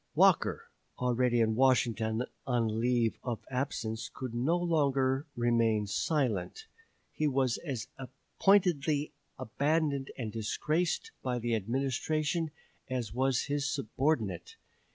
Walker, 0.15 0.71
already 0.97 1.41
in 1.41 1.53
Washington 1.53 2.23
on 2.47 2.79
leave 2.79 3.19
of 3.21 3.45
absence, 3.51 4.09
could 4.11 4.33
no 4.33 4.57
longer 4.57 5.27
remain 5.35 5.85
silent. 5.85 6.65
He 7.11 7.27
was 7.27 7.57
as 7.57 7.87
pointedly 8.39 9.13
abandoned 9.37 10.09
and 10.17 10.31
disgraced 10.31 11.11
by 11.21 11.37
the 11.37 11.53
Administration 11.53 12.49
as 12.89 13.13
was 13.13 13.43
his 13.43 13.71
subordinate. 13.71 14.55